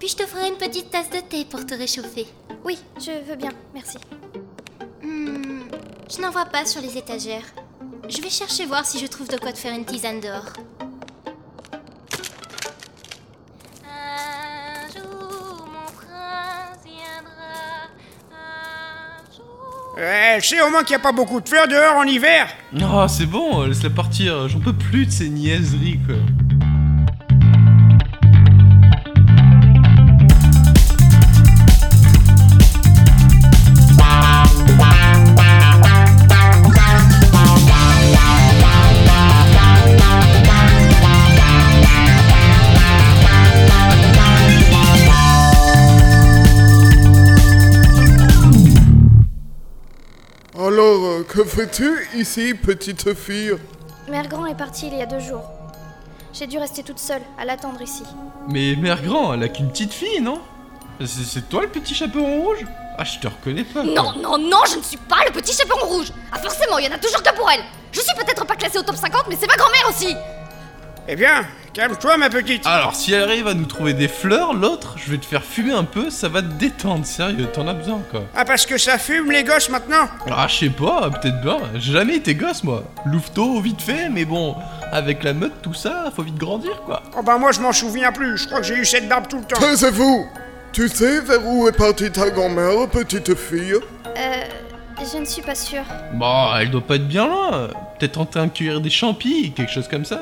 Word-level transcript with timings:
Puis 0.00 0.08
je 0.08 0.16
te 0.16 0.26
ferai 0.26 0.48
une 0.48 0.56
petite 0.56 0.90
tasse 0.90 1.10
de 1.10 1.20
thé 1.20 1.44
pour 1.44 1.66
te 1.66 1.74
réchauffer. 1.74 2.26
Oui, 2.64 2.78
je 2.98 3.10
veux 3.28 3.36
bien, 3.36 3.50
merci. 3.74 3.98
Hmm, 5.02 5.60
je 6.10 6.22
n'en 6.22 6.30
vois 6.30 6.46
pas 6.46 6.64
sur 6.64 6.80
les 6.80 6.96
étagères. 6.96 7.44
Je 8.08 8.22
vais 8.22 8.30
chercher 8.30 8.64
voir 8.64 8.86
si 8.86 8.98
je 8.98 9.06
trouve 9.06 9.28
de 9.28 9.36
quoi 9.36 9.52
te 9.52 9.58
faire 9.58 9.74
une 9.74 9.84
tisane 9.84 10.20
dehors. 10.20 10.54
Un 13.84 14.88
jour, 14.88 15.68
mon 15.70 15.92
prince 15.92 16.82
viendra. 16.82 17.90
Un 18.32 19.36
jour. 19.36 19.96
Euh, 19.98 20.40
je 20.40 20.46
sais 20.46 20.62
au 20.62 20.70
moins 20.70 20.82
qu'il 20.82 20.96
n'y 20.96 21.02
a 21.02 21.04
pas 21.04 21.12
beaucoup 21.12 21.42
de 21.42 21.48
fleurs 21.48 21.68
dehors 21.68 21.96
en 21.96 22.04
hiver. 22.04 22.48
Oh, 22.74 23.04
c'est 23.06 23.26
bon, 23.26 23.64
laisse-la 23.64 23.90
partir. 23.90 24.48
J'en 24.48 24.60
peux 24.60 24.72
plus 24.72 25.04
de 25.04 25.10
ces 25.10 25.28
niaiseries, 25.28 25.98
quoi. 26.06 26.16
Alors, 50.70 51.04
euh, 51.04 51.26
que 51.28 51.42
fais-tu 51.42 52.08
ici, 52.14 52.54
petite 52.54 53.12
fille 53.14 53.56
Mère 54.08 54.28
Grand 54.28 54.46
est 54.46 54.54
partie 54.54 54.86
il 54.86 54.96
y 54.96 55.02
a 55.02 55.06
deux 55.06 55.18
jours. 55.18 55.42
J'ai 56.32 56.46
dû 56.46 56.58
rester 56.58 56.84
toute 56.84 57.00
seule 57.00 57.22
à 57.40 57.44
l'attendre 57.44 57.82
ici. 57.82 58.04
Mais 58.48 58.76
mère 58.76 59.02
grand, 59.02 59.34
elle 59.34 59.42
a 59.42 59.48
qu'une 59.48 59.68
petite 59.68 59.92
fille, 59.92 60.20
non? 60.20 60.40
C'est 61.00 61.24
c'est 61.24 61.48
toi 61.48 61.62
le 61.62 61.68
petit 61.70 61.92
chaperon 61.92 62.42
rouge? 62.42 62.64
Ah, 62.96 63.02
je 63.02 63.18
te 63.18 63.26
reconnais 63.26 63.64
pas. 63.64 63.82
quoi. 63.82 63.92
Non, 63.92 64.12
non, 64.22 64.38
non, 64.38 64.60
je 64.70 64.76
ne 64.76 64.82
suis 64.82 64.96
pas 64.96 65.24
le 65.26 65.32
petit 65.32 65.52
chaperon 65.52 65.88
rouge 65.88 66.12
Ah 66.30 66.38
forcément, 66.38 66.78
il 66.78 66.84
y 66.84 66.88
en 66.88 66.92
a 66.94 66.98
toujours 66.98 67.20
que 67.24 67.34
pour 67.34 67.50
elle 67.50 67.64
Je 67.90 68.00
suis 68.00 68.14
peut-être 68.14 68.46
pas 68.46 68.54
classée 68.54 68.78
au 68.78 68.82
top 68.82 68.94
50, 68.94 69.24
mais 69.28 69.36
c'est 69.40 69.48
ma 69.48 69.56
grand-mère 69.56 69.88
aussi 69.88 70.14
Eh 71.12 71.16
bien, 71.16 71.44
calme-toi, 71.74 72.18
ma 72.18 72.30
petite. 72.30 72.64
Alors, 72.68 72.94
si 72.94 73.12
elle 73.12 73.24
arrive 73.24 73.48
à 73.48 73.54
nous 73.54 73.64
trouver 73.64 73.94
des 73.94 74.06
fleurs, 74.06 74.54
l'autre, 74.54 74.94
je 74.96 75.10
vais 75.10 75.18
te 75.18 75.26
faire 75.26 75.42
fumer 75.42 75.72
un 75.72 75.82
peu, 75.82 76.08
ça 76.08 76.28
va 76.28 76.40
te 76.40 76.46
détendre, 76.52 77.04
sérieux, 77.04 77.46
t'en 77.52 77.66
as 77.66 77.74
besoin, 77.74 78.00
quoi. 78.12 78.22
Ah, 78.36 78.44
parce 78.44 78.64
que 78.64 78.78
ça 78.78 78.96
fume, 78.96 79.32
les 79.32 79.42
gosses, 79.42 79.70
maintenant 79.70 80.08
Ah, 80.30 80.46
je 80.48 80.54
sais 80.54 80.70
pas, 80.70 81.10
peut-être 81.10 81.40
bien. 81.40 81.56
J'ai 81.74 81.92
jamais 81.94 82.14
été 82.14 82.36
gosse, 82.36 82.62
moi. 82.62 82.84
Louveteau, 83.06 83.60
vite 83.60 83.82
fait, 83.82 84.08
mais 84.08 84.24
bon, 84.24 84.54
avec 84.92 85.24
la 85.24 85.32
meute, 85.32 85.60
tout 85.62 85.74
ça, 85.74 86.12
faut 86.14 86.22
vite 86.22 86.36
grandir, 86.36 86.80
quoi. 86.86 87.02
Oh 87.18 87.22
bah 87.24 87.38
moi, 87.38 87.50
je 87.50 87.58
m'en 87.58 87.72
souviens 87.72 88.12
plus. 88.12 88.38
Je 88.38 88.46
crois 88.46 88.60
que 88.60 88.66
j'ai 88.66 88.76
eu 88.76 88.84
cette 88.84 89.08
barbe 89.08 89.26
tout 89.26 89.38
le 89.38 89.44
temps. 89.44 89.58
Taisez-vous 89.58 90.28
Tu 90.72 90.88
sais 90.88 91.22
vers 91.22 91.44
où 91.44 91.66
est 91.66 91.76
partie 91.76 92.12
ta 92.12 92.30
grand-mère, 92.30 92.88
petite 92.88 93.34
fille 93.34 93.74
Euh. 94.16 94.44
Je 95.12 95.16
ne 95.16 95.24
suis 95.24 95.40
pas 95.40 95.54
sûre. 95.54 95.82
Bon, 96.12 96.54
elle 96.56 96.70
doit 96.70 96.82
pas 96.86 96.96
être 96.96 97.08
bien 97.08 97.26
loin. 97.26 97.68
Peut-être 97.98 98.18
en 98.20 98.26
train 98.26 98.46
de 98.46 98.52
cueillir 98.52 98.82
des 98.82 98.90
champis, 98.90 99.50
quelque 99.56 99.72
chose 99.72 99.88
comme 99.88 100.04
ça. 100.04 100.20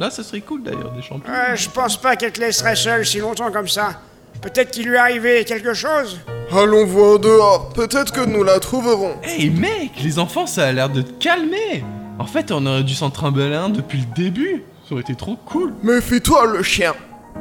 Là, 0.00 0.10
ça 0.10 0.22
serait 0.22 0.40
cool 0.40 0.62
d'ailleurs, 0.62 0.92
des 0.92 1.02
champis. 1.02 1.28
Euh, 1.28 1.54
je 1.54 1.68
pense 1.68 2.00
pas 2.00 2.16
qu'elle 2.16 2.32
te 2.32 2.40
laisserait 2.40 2.74
seule 2.74 3.04
si 3.04 3.18
longtemps 3.18 3.52
comme 3.52 3.68
ça. 3.68 4.00
Peut-être 4.40 4.70
qu'il 4.70 4.88
lui 4.88 4.94
est 4.94 4.98
arrivé 4.98 5.44
quelque 5.44 5.74
chose. 5.74 6.18
Allons 6.50 6.86
voir 6.86 7.18
dehors, 7.18 7.68
peut-être 7.74 8.10
que 8.10 8.24
nous 8.24 8.42
la 8.42 8.60
trouverons. 8.60 9.16
Hey 9.22 9.50
mec, 9.50 9.90
les 10.02 10.18
enfants, 10.18 10.46
ça 10.46 10.68
a 10.68 10.72
l'air 10.72 10.88
de 10.88 11.02
te 11.02 11.12
calmer. 11.22 11.84
En 12.18 12.24
fait, 12.24 12.50
on 12.50 12.64
aurait 12.64 12.82
dû 12.82 12.94
s'en 12.94 13.10
trimballer 13.10 13.56
un 13.56 13.68
depuis 13.68 13.98
le 13.98 14.14
début. 14.14 14.64
Ça 14.88 14.94
aurait 14.94 15.02
été 15.02 15.14
trop 15.14 15.36
cool. 15.36 15.74
Méfie-toi, 15.82 16.46
le 16.46 16.62
chien. 16.62 16.94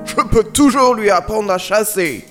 Je 0.04 0.16
peux 0.16 0.44
toujours 0.44 0.96
lui 0.96 1.10
apprendre 1.10 1.50
à 1.52 1.58
chasser. 1.58 2.26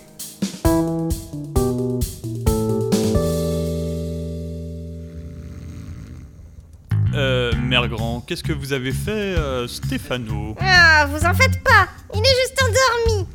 Qu'est-ce 8.28 8.42
que 8.42 8.52
vous 8.52 8.74
avez 8.74 8.92
fait, 8.92 9.10
euh, 9.10 9.66
Stéphano 9.66 10.54
Ah, 10.60 11.06
vous 11.10 11.24
en 11.24 11.32
faites 11.32 11.62
pas. 11.64 11.88
Il 12.14 12.20
est 12.20 12.40
juste 12.42 12.62
endormi. 12.62 13.26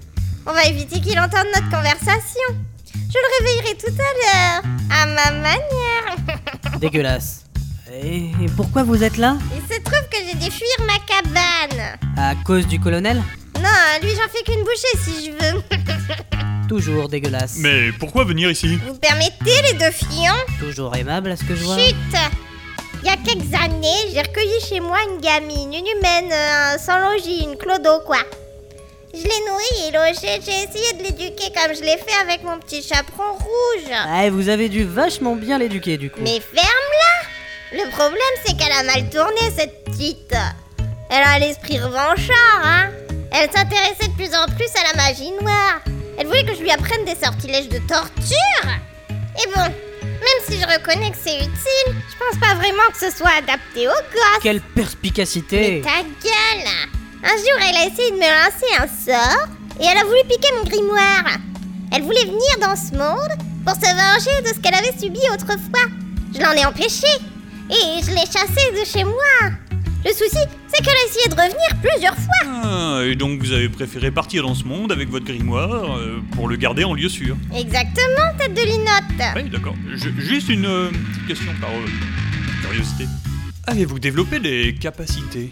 On 0.46 0.54
va 0.54 0.66
éviter 0.66 1.02
qu'il 1.02 1.20
entende 1.20 1.48
notre 1.54 1.70
conversation. 1.72 2.48
Je 2.94 3.18
le 3.18 3.40
réveillerai 3.40 3.78
tout 3.78 3.94
à 4.00 4.62
l'heure, 4.62 4.64
à 4.92 5.06
ma 5.08 5.31
manière. 5.31 6.16
Dégueulasse. 6.80 7.46
Et 7.92 8.26
et 8.26 8.50
pourquoi 8.56 8.84
vous 8.84 9.04
êtes 9.04 9.18
là? 9.18 9.38
Il 9.56 9.62
se 9.76 9.81
trouve 9.81 10.08
que 10.12 10.18
j'ai 10.28 10.38
dû 10.38 10.52
fuir 10.52 10.86
ma 10.86 11.00
cabane. 11.08 11.98
À 12.16 12.36
cause 12.44 12.68
du 12.68 12.80
colonel? 12.80 13.18
Non, 13.56 14.00
lui 14.02 14.10
j'en 14.10 14.30
fais 14.31 14.44
qu'une 14.44 14.64
bouchée 14.64 14.98
si 15.04 15.25
je 15.25 15.31
veux. 15.31 15.64
Toujours 16.70 17.10
dégueulasse. 17.10 17.58
Mais 17.60 17.92
pourquoi 17.94 18.25
venir 18.25 18.50
ici? 18.50 18.80
Vous 18.88 18.96
permettez 18.96 19.62
les 19.72 19.74
deux 19.74 19.92
fions 19.92 20.34
Toujours 20.60 20.96
aimable 20.96 21.31
à 21.31 21.36
ce 21.36 21.44
que 21.44 21.56
je 21.56 21.64
vois? 21.64 21.78
Chut 21.78 21.96
Il 23.03 23.09
y 23.09 23.09
a 23.09 23.18
quelques 23.18 23.53
années, 23.53 24.12
j'ai 24.14 24.22
recueilli 24.22 24.62
chez 24.62 24.80
moi 24.80 24.97
une 25.12 25.19
gamine, 25.19 25.74
une 25.74 25.88
humaine, 25.88 26.31
euh, 26.31 26.78
sans 26.78 27.00
logis, 27.00 27.44
une 27.44 27.58
clodo 27.58 28.00
quoi. 28.06 28.19
Je 29.14 29.22
l'ai 29.22 29.46
nourrie 29.46 29.90
et 29.90 29.91
logée, 29.91 30.40
j'ai 30.41 30.64
essayé 30.64 30.94
de 30.94 31.03
l'éduquer 31.03 31.52
comme 31.53 31.75
je 31.75 31.81
l'ai 31.81 31.97
fait 31.97 32.18
avec 32.22 32.44
mon 32.44 32.58
petit 32.59 32.81
chaperon 32.81 33.34
rouge. 33.34 33.92
Ah, 33.94 34.30
vous 34.30 34.47
avez 34.47 34.69
dû 34.69 34.86
vachement 34.86 35.36
bien 35.36 35.58
l'éduquer 35.58 35.97
du 35.97 36.09
coup. 36.09 36.22
Mais 36.22 36.40
ferme-la 36.40 37.84
Le 37.84 37.90
problème, 37.92 38.19
c'est 38.46 38.56
qu'elle 38.56 38.72
a 38.72 38.84
mal 38.84 39.09
tourné, 39.09 39.52
cette 39.53 39.84
petite. 39.84 40.34
Elle 41.09 41.24
a 41.24 41.40
l'esprit 41.40 41.80
revanchard, 41.80 42.62
hein 42.63 42.90
Elle 43.34 43.52
s'intéressait 43.52 44.08
de 44.08 44.16
plus 44.16 44.34
en 44.34 44.46
plus 44.46 44.69
à 44.80 44.96
la 44.96 45.03
magie 45.03 45.31
noire. 45.42 45.81
Elle 46.18 46.28
voulait 46.28 46.46
que 46.46 46.56
je 46.56 46.62
lui 46.62 46.72
apprenne 46.72 47.03
des 47.03 47.16
sortilèges 47.16 47.68
de 47.68 47.80
torture. 47.80 48.69
Et 49.09 49.50
bon, 49.53 49.74
même 50.24 50.42
si 50.48 50.60
je 50.60 50.66
reconnais 50.66 51.12
que 51.12 51.18
c'est 51.24 51.38
utile, 51.38 51.96
je 52.10 52.16
pense 52.18 52.40
pas 52.40 52.56
vraiment 52.56 52.84
que 52.92 53.00
ce 53.00 53.16
soit 53.16 53.32
adapté 53.38 53.88
aux 53.88 54.04
gosses. 54.14 54.42
Quelle 54.42 54.62
perspicacité 54.62 55.82
Ta 55.84 56.02
gueule 56.02 56.68
Un 57.24 57.38
jour, 57.38 57.58
elle 57.70 57.76
a 57.78 57.86
essayé 57.88 58.12
de 58.12 58.16
me 58.16 58.22
lancer 58.22 58.74
un 58.80 58.88
sort 58.88 59.48
et 59.80 59.86
elle 59.86 59.98
a 59.98 60.04
voulu 60.04 60.20
piquer 60.30 60.50
mon 60.58 60.64
grimoire. 60.70 61.38
Elle 61.92 62.04
voulait 62.04 62.26
venir 62.26 62.58
dans 62.62 62.76
ce 62.76 62.96
monde 62.96 63.38
pour 63.66 63.76
se 63.76 63.82
venger 63.82 64.42
de 64.42 64.48
ce 64.50 64.60
qu'elle 64.60 64.76
avait 64.76 64.98
subi 65.00 65.20
autrefois. 65.32 65.90
Je 66.34 66.42
l'en 66.42 66.52
ai 66.52 66.66
empêchée 66.66 67.06
et 67.70 68.02
je 68.04 68.10
l'ai 68.12 68.26
chassée 68.26 68.72
de 68.80 68.86
chez 68.86 69.04
moi. 69.04 69.52
Le 70.06 70.12
souci, 70.12 70.38
c'est 70.68 70.84
qu'elle 70.84 70.94
a 70.96 71.06
essayé 71.09 71.28
de 71.30 71.34
revenir 71.36 71.81
plusieurs 71.81 72.16
fois. 72.16 72.62
Ah, 72.66 73.02
et 73.06 73.16
donc 73.16 73.40
vous 73.41 73.52
avez 73.53 73.69
préféré 73.69 74.12
partir 74.12 74.44
dans 74.44 74.56
ce 74.56 74.66
monde 74.66 74.91
avec 74.91 75.09
votre 75.09 75.25
grimoire 75.25 75.97
euh, 75.97 76.22
pour 76.34 76.47
le 76.47 76.56
garder 76.58 76.84
en 76.84 76.94
lieu 76.94 77.08
sûr 77.09 77.38
Exactement, 77.56 78.34
tête 78.38 78.53
de 78.53 78.62
linotte. 78.62 79.36
Oui, 79.36 79.50
d'accord. 79.50 79.75
Je- 79.94 80.09
Juste 80.19 80.50
une 80.50 80.66
euh, 80.66 80.90
petite 80.90 81.28
question 81.28 81.52
par 81.62 81.69
euh, 81.69 81.86
curiosité. 82.68 83.06
Avez-vous 83.68 84.00
développé 84.00 84.40
des 84.40 84.75
capacités 84.75 85.52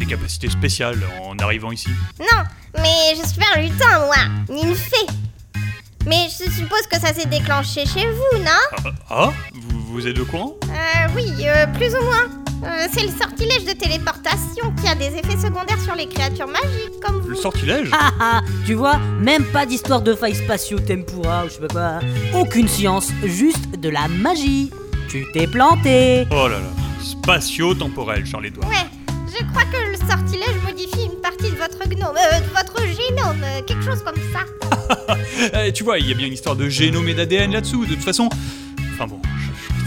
Des 0.00 0.06
capacités 0.06 0.50
spéciales 0.50 0.98
en 1.22 1.36
arrivant 1.38 1.70
ici? 1.70 1.90
Non, 2.18 2.42
mais 2.76 3.14
je 3.16 3.26
suis 3.28 3.38
pas 3.38 3.46
un 3.56 3.60
lutin, 3.62 4.00
moi, 4.06 4.16
ni 4.50 4.62
une 4.68 4.74
fée. 4.74 5.06
Mais 6.06 6.26
je 6.28 6.50
suppose 6.50 6.88
que 6.90 6.98
ça 6.98 7.14
s'est 7.14 7.28
déclenché 7.28 7.86
chez 7.86 8.04
vous, 8.10 8.38
non? 8.42 8.80
Ah, 8.84 8.90
ah 9.10 9.32
vous, 9.54 9.80
vous 9.92 10.06
êtes 10.08 10.18
au 10.18 10.24
courant? 10.24 10.56
Euh, 10.64 11.08
oui, 11.14 11.26
euh, 11.46 11.66
plus 11.68 11.94
ou 11.94 12.02
moins. 12.02 12.41
Euh, 12.64 12.86
c'est 12.92 13.02
le 13.02 13.08
sortilège 13.10 13.64
de 13.64 13.72
téléportation 13.72 14.72
qui 14.80 14.86
a 14.88 14.94
des 14.94 15.06
effets 15.16 15.36
secondaires 15.36 15.80
sur 15.82 15.94
les 15.96 16.06
créatures 16.06 16.46
magiques 16.46 17.00
comme 17.04 17.20
vous. 17.20 17.28
Le 17.30 17.34
sortilège 17.36 17.88
Ah 17.92 18.10
ah 18.20 18.40
Tu 18.66 18.74
vois, 18.74 18.98
même 19.20 19.44
pas 19.44 19.66
d'histoire 19.66 20.00
de 20.00 20.14
failles 20.14 20.36
spatio-tempura 20.36 21.44
ou 21.44 21.48
je 21.48 21.54
sais 21.54 21.60
pas 21.60 21.68
quoi. 21.68 21.82
hein. 21.82 22.00
Aucune 22.34 22.68
science, 22.68 23.10
juste 23.24 23.78
de 23.78 23.88
la 23.88 24.06
magie. 24.08 24.70
Tu 25.08 25.26
t'es 25.32 25.46
planté 25.46 26.24
Oh 26.30 26.46
là 26.48 26.58
là. 26.60 26.70
Spatio-temporel, 27.02 28.24
Charles-Édouard. 28.26 28.68
Ouais, 28.68 28.86
je 29.26 29.44
crois 29.50 29.64
que 29.64 29.90
le 29.90 29.96
sortilège 30.08 30.56
modifie 30.64 31.06
une 31.06 31.20
partie 31.20 31.50
de 31.50 31.56
votre 31.56 31.88
gnome, 31.88 32.16
euh, 32.16 32.38
de 32.40 32.48
votre 32.50 32.78
génome, 32.86 33.42
euh, 33.42 33.60
quelque 33.66 33.84
chose 33.84 34.02
comme 34.04 34.16
ça. 34.32 34.40
Eh, 35.54 35.72
tu 35.72 35.82
vois, 35.84 35.98
il 35.98 36.06
y 36.08 36.12
a 36.12 36.14
bien 36.14 36.26
une 36.26 36.34
histoire 36.34 36.54
de 36.54 36.68
génome 36.68 37.08
et 37.08 37.14
d'ADN 37.14 37.52
là-dessous, 37.52 37.84
de 37.86 37.94
toute 37.94 38.04
façon. 38.04 38.28
Enfin 38.94 39.06
bon, 39.06 39.20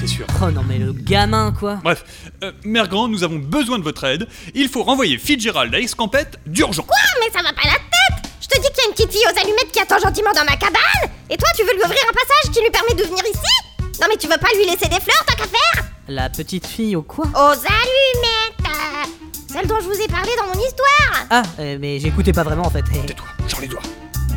j'en 0.07 0.13
sûr. 0.16 0.28
Oh 0.42 0.52
non 0.52 0.63
mais 0.68 0.78
le 0.78 0.92
gamin 0.94 1.54
quoi 1.57 1.80
Bref, 1.84 2.04
euh, 2.44 2.52
Mère 2.63 2.88
Grand, 2.88 3.07
nous 3.07 3.24
avons 3.24 3.38
besoin 3.38 3.80
de 3.80 3.84
votre 3.84 4.04
aide. 4.04 4.28
Il 4.54 4.69
faut 4.69 4.84
renvoyer 4.84 5.18
Fitzgerald 5.18 5.74
à 5.74 5.80
Escampette 5.80 6.40
d'urgence. 6.46 6.86
Ah, 6.90 7.19
mais 7.19 7.31
ça 7.31 7.44
va 7.44 7.54
pas 7.54 7.66
la 7.68 7.74
tête 7.74 8.31
Je 8.42 8.48
te 8.48 8.56
dis 8.62 8.68
qu'il 8.68 8.78
y 8.84 8.86
a 8.86 8.90
une 8.90 8.94
petite 8.94 9.12
fille 9.12 9.25
aux 9.25 9.40
allumettes 9.40 9.72
qui 9.72 9.80
attend 9.80 10.00
gentiment 10.00 10.31
dans 10.34 10.46
ma 10.46 10.57
cabane 10.57 11.12
Et 11.30 11.38
toi, 11.38 11.48
tu 11.56 11.63
veux 11.63 11.74
lui 11.74 11.84
ouvrir 11.84 12.00
un 12.10 12.13
passage 12.13 12.54
qui 12.54 12.62
lui 12.62 12.69
permet 12.72 12.94
de 12.94 13.04
venir 13.07 13.24
ici 13.25 14.00
Non 14.02 14.07
mais 14.10 14.18
tu 14.18 14.28
veux 14.28 14.38
pas 14.38 14.50
lui 14.57 14.66
laisser 14.66 14.88
des 14.90 15.02
fleurs, 15.02 15.25
tant 15.28 15.36
qu'à 15.36 15.48
faire 15.48 15.86
La 16.07 16.30
petite 16.30 16.68
fille 16.68 16.96
au 16.96 17.02
quoi 17.04 17.25
Aux 17.34 17.38
allumettes 17.56 18.66
euh, 18.66 19.07
Celle 19.52 19.68
dont 19.68 19.80
je 19.80 19.86
vous 19.86 20.02
ai 20.02 20.07
parlé 20.07 20.30
dans 20.38 20.48
mon 20.48 20.60
histoire 20.66 21.25
Ah, 21.30 21.44
euh, 21.60 21.78
mais 21.80 22.00
j'écoutais 22.00 22.34
pas 22.34 22.44
vraiment 22.44 22.66
en 22.68 22.69
fait. 22.69 22.84
Tais-toi, 22.84 23.28
Charles-Édouard. 23.48 23.84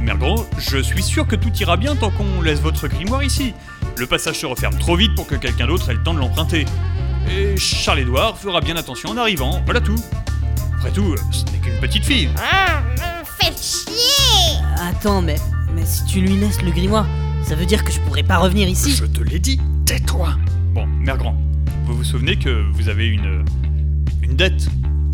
Mère 0.01 0.17
Grand, 0.17 0.47
je 0.59 0.79
suis 0.79 1.03
sûr 1.03 1.27
que 1.27 1.35
tout 1.37 1.53
ira 1.61 1.77
bien 1.77 1.97
tant 1.97 2.11
qu'on 2.11 2.41
laisse 2.41 2.61
votre 2.61 2.87
grimoire 2.89 3.23
ici. 3.25 3.53
Le 3.99 4.07
passage 4.07 4.39
se 4.39 4.47
referme 4.47 4.79
trop 4.79 4.95
vite 4.95 5.15
pour 5.17 5.27
que 5.27 5.35
quelqu'un 5.35 5.67
d'autre 5.67 5.91
ait 5.91 5.95
le 5.95 6.03
temps 6.03 6.15
de 6.15 6.21
l'emprunter. 6.21 6.67
Et 7.29 7.57
Charles-Édouard 7.57 8.39
fera 8.39 8.61
bien 8.61 8.77
attention 8.77 9.11
en 9.11 9.17
arrivant, 9.17 9.61
voilà 9.65 9.81
tout. 9.81 9.97
Après 10.77 10.93
tout, 10.93 11.13
euh, 11.13 11.17
ce 11.33 11.45
n'est 11.47 11.59
qu'une 11.59 11.81
petite 11.81 12.05
fille. 12.05 12.29
Ah, 12.39 12.81
me 12.93 13.25
faites 13.25 13.61
chier 13.61 14.61
Attends, 14.79 15.21
mais, 15.21 15.35
Mais 15.75 15.85
si 15.85 16.05
tu 16.05 16.21
lui 16.21 16.37
laisses 16.37 16.63
le 16.63 16.71
grimoire, 16.71 17.07
ça 17.43 17.57
veut 17.57 17.67
dire 17.67 17.83
que 17.83 17.91
je 17.91 17.99
pourrais 18.01 18.23
pas 18.23 18.37
revenir 18.39 18.69
ici. 18.69 18.93
Je 18.93 19.05
te 19.05 19.21
l'ai 19.21 19.41
dit, 19.41 19.61
tais-toi 19.85 20.37
Bon, 20.75 20.87
Mère 20.87 21.19
Grand, 21.19 21.37
vous 21.85 21.97
vous 21.97 22.05
souvenez 22.05 22.39
que 22.39 22.71
vous 22.75 22.89
avez 22.89 23.09
une. 23.09 23.45
une 24.23 24.37
dette 24.37 24.69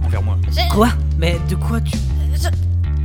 envers 0.04 0.22
moi? 0.22 0.36
Quoi? 0.70 0.90
Mais 1.18 1.38
de 1.48 1.54
quoi 1.54 1.80
tu... 1.80 1.96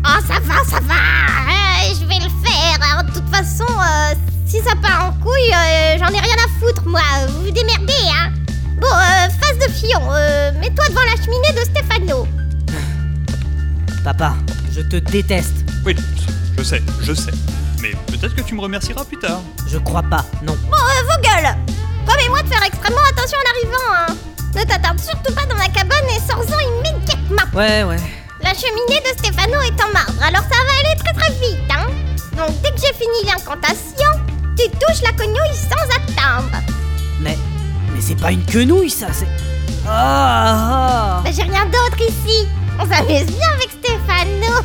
Oh, 0.05 0.21
ça 0.27 0.39
va, 0.41 0.63
ça 0.65 0.79
va 0.81 0.95
euh, 0.95 1.93
Je 1.99 2.05
vais 2.05 2.15
le 2.15 2.29
faire 2.43 2.79
Alors, 2.81 3.03
De 3.09 3.17
toute 3.17 3.29
façon, 3.29 3.65
euh, 3.69 4.13
si 4.49 4.57
ça 4.61 4.75
part 4.81 5.07
en 5.09 5.11
couille, 5.23 5.53
euh, 5.53 5.97
j'en 5.99 6.07
ai 6.07 6.19
rien 6.19 6.35
à 6.43 6.59
foutre, 6.59 6.83
moi. 6.85 7.01
Vous 7.27 7.45
vous 7.45 7.51
démerdez, 7.51 7.93
hein 8.13 8.31
Bon, 8.79 8.87
euh, 8.87 9.29
face 9.41 9.57
de 9.67 9.71
Fillon, 9.71 10.01
euh, 10.11 10.51
mets-toi 10.59 10.85
devant 10.89 11.01
la 11.03 11.15
cheminée 11.21 11.53
de 11.53 11.65
Stefano. 11.65 12.27
Papa, 14.03 14.33
je 14.71 14.81
te 14.81 14.95
déteste. 14.97 15.65
Oui, 15.85 15.95
je 16.57 16.63
sais, 16.63 16.81
je 17.01 17.13
sais. 17.13 17.31
Mais 17.81 17.91
peut-être 18.07 18.35
que 18.35 18.41
tu 18.41 18.55
me 18.55 18.61
remercieras 18.61 19.03
plus 19.05 19.19
tard. 19.19 19.41
Je 19.67 19.77
crois 19.77 20.03
pas, 20.03 20.25
non. 20.41 20.57
Bon, 20.69 20.77
euh, 20.77 21.03
vos 21.03 21.21
gueules 21.21 21.55
Promets-moi 22.05 22.41
de 22.41 22.47
faire 22.47 22.63
extrêmement 22.63 23.01
attention 23.11 23.37
en 23.37 23.49
arrivant, 23.51 23.93
hein 24.07 24.15
Ne 24.55 24.63
t'attarde 24.63 24.99
surtout 24.99 25.33
pas 25.33 25.45
dans 25.45 25.55
ma 25.57 25.67
cabane 25.67 26.05
et 26.09 26.19
sors-en 26.27 26.59
immédiatement 26.79 27.43
Ouais, 27.53 27.83
ouais. 27.83 27.99
La 28.41 28.53
cheminée 28.53 29.01
de 29.01 29.17
Stefano 29.19 29.59
est 29.61 29.83
en 29.83 29.91
marbre, 29.93 30.23
alors 30.23 30.41
ça 30.43 30.57
va 30.65 30.73
aller 30.79 30.97
très 30.97 31.13
très 31.13 31.31
vite, 31.33 31.69
hein 31.69 31.85
Donc 32.37 32.55
dès 32.63 32.71
que 32.71 32.77
j'ai 32.79 32.93
fini 32.93 33.25
l'incantation, 33.27 34.08
tu 34.59 34.69
touches 34.71 35.01
la 35.03 35.11
cognouille 35.13 35.55
sans 35.55 35.95
attendre. 35.95 36.57
Mais... 37.21 37.37
Mais 37.93 38.01
c'est 38.01 38.19
pas 38.19 38.31
une 38.31 38.43
quenouille, 38.43 38.89
ça, 38.89 39.07
c'est... 39.11 39.27
Ah, 39.87 41.19
ah. 41.19 41.21
Bah 41.23 41.31
j'ai 41.33 41.43
rien 41.43 41.65
d'autre 41.65 41.99
ici 42.01 42.47
On 42.77 42.85
s'amuse 42.85 43.25
bien 43.25 43.47
avec 43.55 43.69
Stefano 43.71 44.61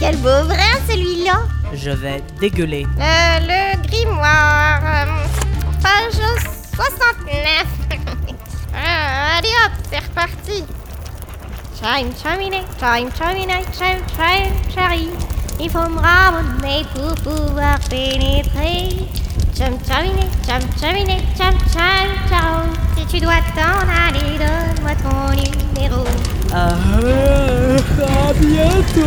Quel 0.00 0.16
beau 0.16 0.44
brin 0.46 0.78
celui-là 0.88 1.42
Je 1.74 1.90
vais 1.90 2.22
dégueuler. 2.40 2.86
Euh, 2.98 3.38
le 3.40 3.86
grimoire, 3.86 4.80
euh, 4.82 5.06
page 5.82 6.20
69. 6.74 7.66
Euh, 8.76 9.38
allez 9.38 9.48
hop, 9.48 9.72
c'est 9.90 9.98
reparti. 9.98 10.64
Chime, 11.78 12.10
chimine, 12.20 12.62
chime, 12.80 13.10
chimine, 13.16 13.50
chime, 13.72 14.02
chime, 14.16 14.74
chérie. 14.74 15.10
Il 15.60 15.70
faut 15.70 15.88
me 15.88 15.98
ramener 16.00 16.84
pour 16.94 17.14
pouvoir 17.14 17.78
pénétrer. 17.88 18.88
Chum, 19.56 19.78
chimine, 19.86 20.28
chum, 20.44 20.60
chimine, 20.80 21.22
chum, 21.36 21.54
chum, 21.72 22.08
ciao. 22.28 22.64
Si 22.96 23.06
tu 23.06 23.20
dois 23.20 23.40
t'en 23.54 23.86
aller, 23.88 24.36
donne-moi 24.36 24.94
ton 25.02 25.30
numéro. 25.30 26.04
Ah, 26.52 26.68
à 26.68 28.32
bientôt 28.32 29.00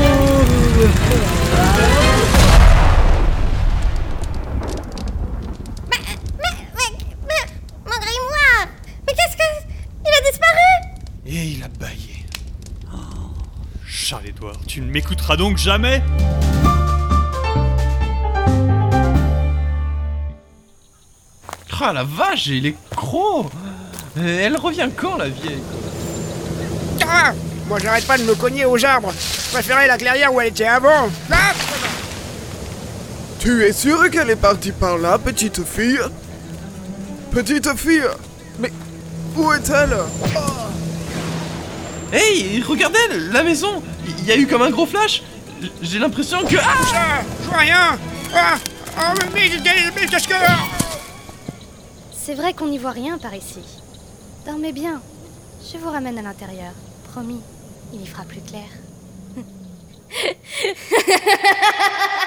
Mais, 5.89 5.97
mais, 6.37 6.53
mais, 6.75 6.91
mais, 7.27 7.45
grimoire 7.85 8.67
Mais 9.05 9.13
qu'est-ce 9.13 9.35
que... 9.35 9.43
Il 10.05 10.13
a 10.13 10.31
disparu? 10.31 10.69
Et 11.25 11.43
il 11.55 11.63
a 11.63 11.67
baillé. 11.67 12.16
Oh, 14.07 14.09
Charles-Édouard, 14.09 14.55
tu 14.65 14.79
ne 14.79 14.89
m'écouteras 14.89 15.35
donc 15.35 15.57
jamais 15.57 16.01
Ah 21.79 21.91
la 21.93 22.03
vache, 22.03 22.47
il 22.47 22.67
est 22.67 22.75
gros 22.95 23.45
Euh, 24.17 24.39
Elle 24.45 24.55
revient 24.57 24.89
quand 24.95 25.17
la 25.17 25.27
vieille 25.27 25.61
Ah 27.07 27.33
Moi, 27.67 27.79
j'arrête 27.79 28.07
pas 28.07 28.17
de 28.17 28.23
me 28.23 28.33
cogner 28.33 28.65
aux 28.65 28.83
arbres. 28.85 29.13
Je 29.13 29.51
préférais 29.53 29.87
la 29.87 29.97
clairière 29.97 30.33
où 30.33 30.39
elle 30.39 30.47
était 30.47 30.65
avant. 30.65 31.09
Ah 31.29 31.53
Tu 33.39 33.63
es 33.63 33.73
sûr 33.73 34.09
qu'elle 34.09 34.29
est 34.29 34.35
partie 34.37 34.71
par 34.71 34.97
là, 34.97 35.17
petite 35.17 35.63
fille? 35.65 35.99
Petite 37.31 37.75
fille 37.77 38.07
Mais 38.59 38.71
où 39.35 39.51
est-elle? 39.51 39.97
Hey, 42.13 42.61
regardez 42.61 42.99
la 43.31 43.43
maison 43.43 43.81
Il 44.19 44.25
y 44.25 44.31
a 44.31 44.37
eu 44.37 44.47
comme 44.47 44.61
un 44.61 44.69
gros 44.69 44.85
flash 44.85 45.23
J'ai 45.81 45.99
l'impression 45.99 46.43
que... 46.45 46.55
Ah 46.57 47.21
Je 47.41 47.47
vois 47.49 47.57
rien 47.57 47.97
Ah 48.35 48.55
mais, 49.33 49.33
mais, 49.33 49.49
mais- 49.63 49.91
mais 49.95 50.07
qu'est-ce 50.07 50.27
que... 50.27 50.33
C'est 52.11 52.35
vrai 52.35 52.53
qu'on 52.53 52.67
n'y 52.67 52.77
voit 52.77 52.91
rien 52.91 53.17
par 53.17 53.33
ici. 53.33 53.61
Dormez 54.45 54.73
bien. 54.73 55.01
Je 55.71 55.77
vous 55.77 55.89
ramène 55.89 56.17
à 56.17 56.21
l'intérieur. 56.21 56.73
Promis, 57.13 57.39
il 57.93 58.01
y 58.01 58.05
fera 58.05 58.23
plus 58.23 58.41
clair. 58.41 58.65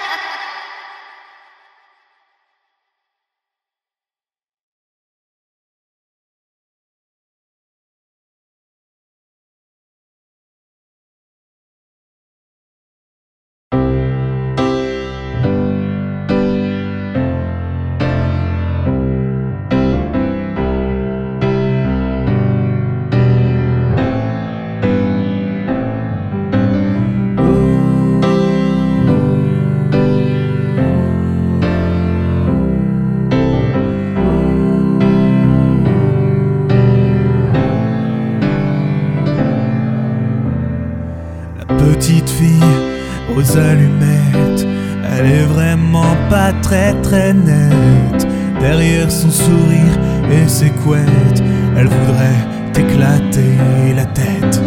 elle 45.20 45.32
est 45.32 45.44
vraiment 45.44 46.16
pas 46.30 46.52
très 46.62 46.94
très 47.02 47.34
nette. 47.34 48.26
Derrière 48.58 49.10
son 49.10 49.30
sourire 49.30 49.98
et 50.30 50.48
ses 50.48 50.70
couettes, 50.70 51.42
elle 51.76 51.88
voudrait 51.88 52.40
t'éclater 52.72 53.58
la 53.94 54.06
tête. 54.06 54.62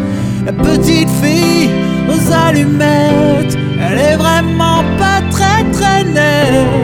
La 0.46 0.54
petite 0.54 1.10
fille 1.22 1.70
aux 2.08 2.32
allumettes, 2.32 3.58
elle 3.82 3.98
est 3.98 4.16
vraiment 4.16 4.84
pas 5.00 5.22
très 5.32 5.64
très 5.72 6.04
nette. 6.04 6.82